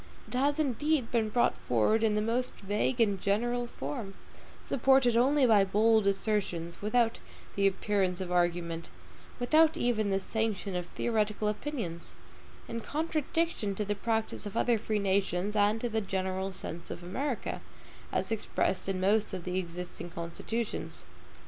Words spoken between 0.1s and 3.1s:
It has indeed been brought forward in the most vague